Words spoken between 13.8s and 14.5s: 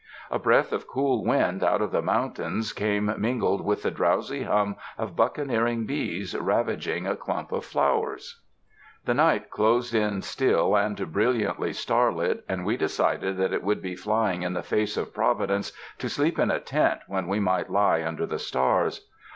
be flying